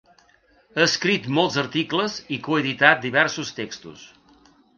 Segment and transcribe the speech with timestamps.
[0.77, 4.09] Ha escrit molts articles i coeditat diversos textos.